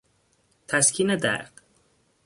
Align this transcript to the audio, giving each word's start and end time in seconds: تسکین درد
تسکین 0.67 1.15
درد 1.15 1.51